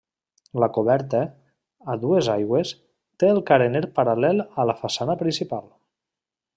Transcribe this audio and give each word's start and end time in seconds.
La 0.61 0.69
coberta, 0.77 1.19
a 1.93 1.97
dues 2.05 2.31
aigües, 2.37 2.73
té 3.25 3.31
el 3.37 3.45
carener 3.53 3.85
paral·lel 4.01 4.45
a 4.65 4.69
la 4.73 4.79
façana 4.85 5.21
principal. 5.25 5.71